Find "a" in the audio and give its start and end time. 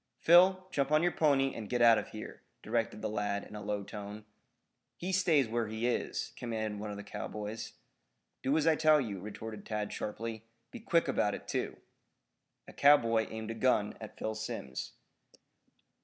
3.55-3.61, 12.67-12.73, 13.51-13.53